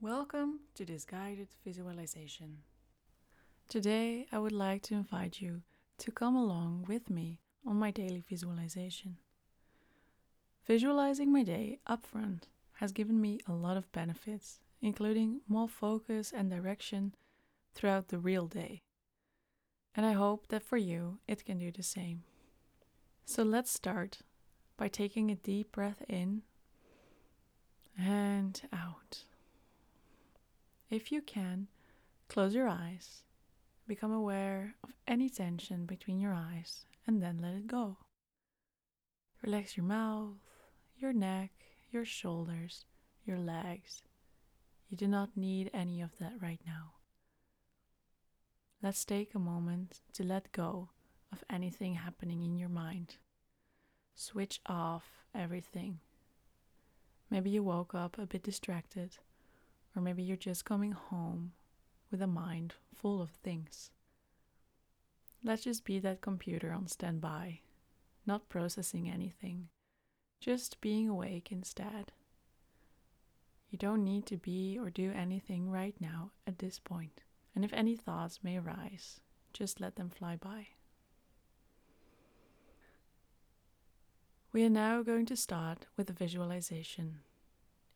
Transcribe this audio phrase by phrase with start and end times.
[0.00, 2.58] Welcome to this guided visualization.
[3.68, 5.62] Today, I would like to invite you
[5.98, 9.16] to come along with me on my daily visualization.
[10.64, 12.42] Visualizing my day upfront
[12.74, 17.16] has given me a lot of benefits, including more focus and direction
[17.74, 18.82] throughout the real day.
[19.96, 22.22] And I hope that for you it can do the same.
[23.24, 24.18] So let's start
[24.76, 26.42] by taking a deep breath in
[27.98, 29.24] and out.
[30.90, 31.68] If you can,
[32.28, 33.22] close your eyes,
[33.86, 37.98] become aware of any tension between your eyes, and then let it go.
[39.42, 40.38] Relax your mouth,
[40.96, 41.50] your neck,
[41.90, 42.86] your shoulders,
[43.24, 44.02] your legs.
[44.88, 46.94] You do not need any of that right now.
[48.82, 50.88] Let's take a moment to let go
[51.30, 53.16] of anything happening in your mind.
[54.14, 56.00] Switch off everything.
[57.30, 59.18] Maybe you woke up a bit distracted,
[59.98, 61.50] or maybe you're just coming home
[62.08, 63.90] with a mind full of things.
[65.42, 67.62] Let's just be that computer on standby,
[68.24, 69.70] not processing anything,
[70.40, 72.12] just being awake instead.
[73.70, 77.22] You don't need to be or do anything right now at this point,
[77.56, 79.20] and if any thoughts may arise,
[79.52, 80.68] just let them fly by.
[84.52, 87.18] We are now going to start with a visualization.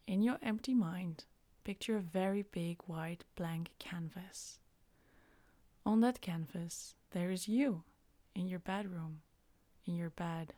[0.08, 1.26] In your empty mind,
[1.64, 4.58] picture a very big white blank canvas.
[5.84, 7.84] On that canvas, there is you
[8.34, 9.20] in your bedroom,
[9.86, 10.54] in your bed,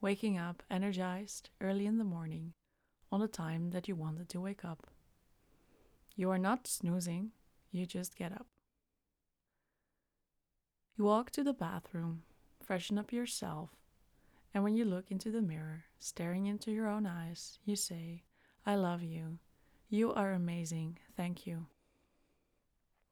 [0.00, 2.52] waking up energized early in the morning
[3.12, 4.86] on the time that you wanted to wake up.
[6.16, 7.32] You are not snoozing,
[7.70, 8.46] you just get up.
[10.96, 12.22] You walk to the bathroom,
[12.62, 13.70] freshen up yourself,
[14.52, 18.24] and when you look into the mirror, staring into your own eyes, you say,
[18.66, 19.38] I love you.
[19.90, 20.98] You are amazing.
[21.16, 21.66] Thank you.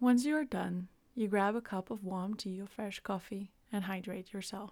[0.00, 3.84] Once you are done, you grab a cup of warm tea or fresh coffee and
[3.84, 4.70] hydrate yourself.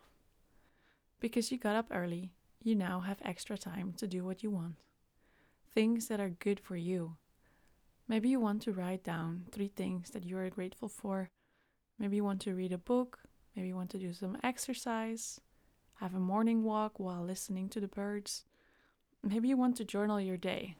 [1.20, 4.76] Because you got up early, you now have extra time to do what you want.
[5.74, 7.16] Things that are good for you.
[8.08, 11.28] Maybe you want to write down three things that you are grateful for.
[11.98, 13.18] Maybe you want to read a book.
[13.54, 15.40] Maybe you want to do some exercise
[15.96, 18.44] have a morning walk while listening to the birds.
[19.22, 20.76] Maybe you want to journal your day.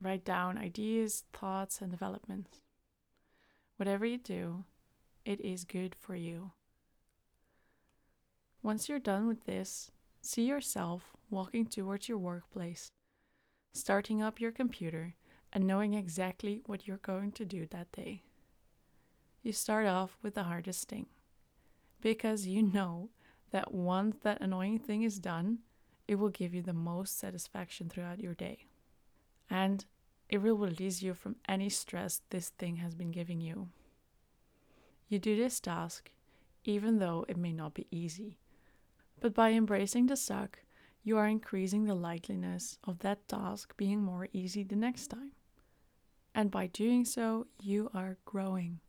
[0.00, 2.60] Write down ideas, thoughts, and developments.
[3.76, 4.64] Whatever you do,
[5.24, 6.52] it is good for you.
[8.62, 12.90] Once you're done with this, see yourself walking towards your workplace,
[13.72, 15.14] starting up your computer,
[15.52, 18.22] and knowing exactly what you're going to do that day.
[19.42, 21.06] You start off with the hardest thing
[22.00, 23.10] because you know
[23.50, 25.58] that once that annoying thing is done,
[26.06, 28.67] it will give you the most satisfaction throughout your day.
[29.50, 29.84] And
[30.28, 33.68] it will release you from any stress this thing has been giving you.
[35.08, 36.10] You do this task
[36.64, 38.38] even though it may not be easy.
[39.20, 40.58] But by embracing the suck,
[41.02, 45.32] you are increasing the likeliness of that task being more easy the next time.
[46.34, 48.80] And by doing so, you are growing.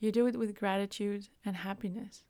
[0.00, 2.24] You do it with gratitude and happiness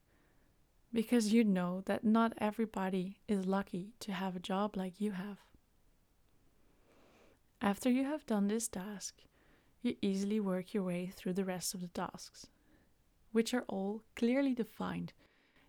[0.93, 5.39] because you know that not everybody is lucky to have a job like you have.
[7.61, 9.23] After you have done this task,
[9.83, 12.47] you easily work your way through the rest of the tasks,
[13.33, 15.13] which are all clearly defined.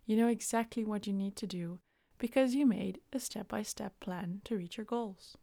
[0.06, 1.80] You know exactly what you need to do
[2.18, 5.36] because you made a step by step plan to reach your goals.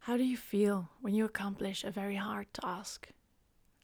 [0.00, 3.10] How do you feel when you accomplish a very hard task?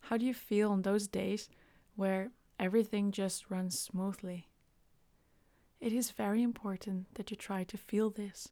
[0.00, 1.48] How do you feel on those days
[1.94, 4.48] where everything just runs smoothly?
[5.78, 8.48] It is very important that you try to feel this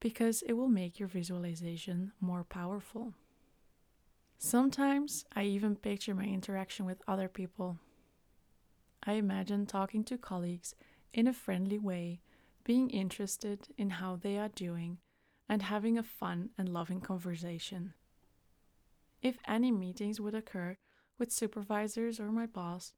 [0.00, 3.14] because it will make your visualization more powerful.
[4.38, 7.78] Sometimes I even picture my interaction with other people.
[9.02, 10.74] I imagine talking to colleagues
[11.12, 12.20] in a friendly way,
[12.64, 14.98] being interested in how they are doing,
[15.48, 17.94] and having a fun and loving conversation.
[19.22, 20.76] If any meetings would occur
[21.18, 22.92] with supervisors or my boss,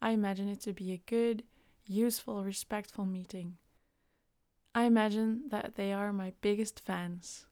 [0.00, 1.44] I imagine it to be a good,
[1.84, 3.58] useful, respectful meeting.
[4.74, 7.44] I imagine that they are my biggest fans.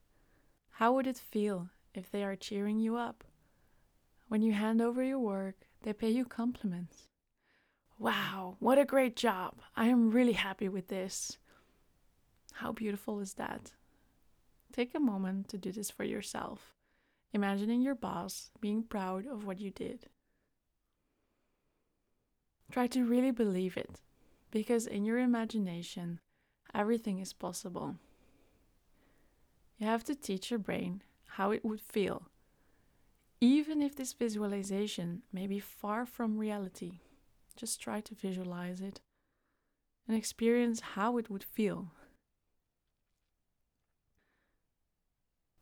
[0.71, 3.23] How would it feel if they are cheering you up?
[4.27, 7.09] When you hand over your work, they pay you compliments.
[7.99, 9.61] Wow, what a great job!
[9.75, 11.37] I am really happy with this.
[12.53, 13.73] How beautiful is that?
[14.73, 16.73] Take a moment to do this for yourself,
[17.33, 20.07] imagining your boss being proud of what you did.
[22.71, 23.99] Try to really believe it
[24.49, 26.19] because in your imagination,
[26.73, 27.95] everything is possible.
[29.77, 31.01] You have to teach your brain
[31.37, 32.23] how it would feel.
[33.39, 36.99] Even if this visualization may be far from reality,
[37.55, 39.01] just try to visualize it
[40.07, 41.91] and experience how it would feel.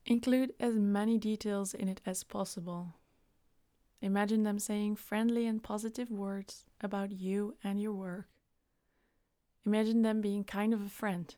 [0.06, 2.96] Include as many details in it as possible.
[4.02, 8.28] Imagine them saying friendly and positive words about you and your work.
[9.66, 11.36] Imagine them being kind of a friend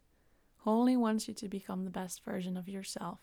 [0.57, 3.19] who only wants you to become the best version of yourself.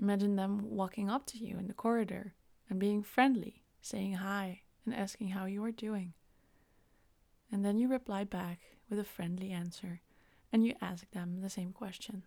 [0.00, 2.34] Imagine them walking up to you in the corridor
[2.68, 6.14] and being friendly, saying hi and asking how you are doing.
[7.50, 10.00] And then you reply back with a friendly answer
[10.52, 12.24] and you ask them the same question.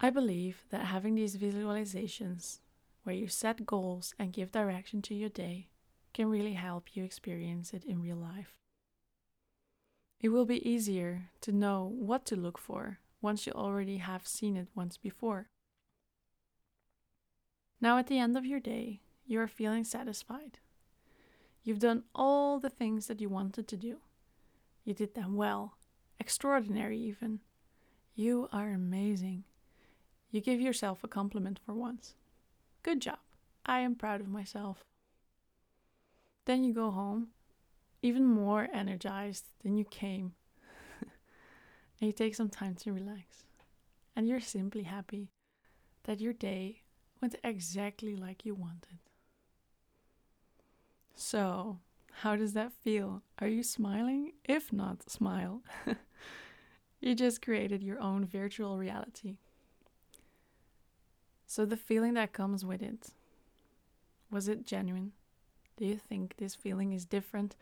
[0.00, 2.60] I believe that having these visualizations,
[3.02, 5.68] where you set goals and give direction to your day,
[6.12, 8.58] can really help you experience it in real life.
[10.20, 14.56] It will be easier to know what to look for once you already have seen
[14.56, 15.48] it once before.
[17.80, 20.58] Now, at the end of your day, you are feeling satisfied.
[21.62, 23.98] You've done all the things that you wanted to do.
[24.84, 25.74] You did them well,
[26.18, 27.40] extraordinary even.
[28.14, 29.44] You are amazing.
[30.30, 32.14] You give yourself a compliment for once.
[32.82, 33.18] Good job.
[33.64, 34.87] I am proud of myself.
[36.48, 37.28] Then you go home,
[38.00, 40.32] even more energized than you came.
[41.02, 43.44] and you take some time to relax.
[44.16, 45.28] And you're simply happy
[46.04, 46.80] that your day
[47.20, 48.96] went exactly like you wanted.
[51.14, 51.80] So,
[52.22, 53.20] how does that feel?
[53.40, 54.32] Are you smiling?
[54.46, 55.60] If not, smile.
[57.02, 59.36] you just created your own virtual reality.
[61.46, 63.10] So, the feeling that comes with it
[64.30, 65.12] was it genuine?
[65.78, 67.54] Do you think this feeling is different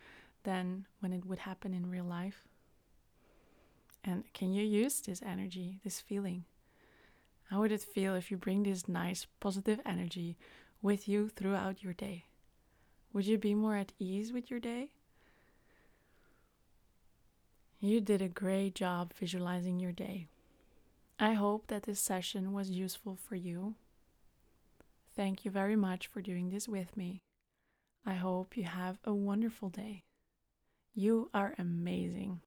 [0.43, 2.45] than when it would happen in real life?
[4.03, 6.45] And can you use this energy, this feeling?
[7.51, 10.35] How would it feel if you bring this nice, positive energy
[10.81, 12.25] with you throughout your day?
[13.13, 14.89] Would you be more at ease with your day?
[17.79, 20.27] You did a great job visualizing your day.
[21.19, 23.75] I hope that this session was useful for you.
[25.15, 27.21] Thank you very much for doing this with me.
[28.07, 30.05] I hope you have a wonderful day.
[30.95, 32.41] You are amazing.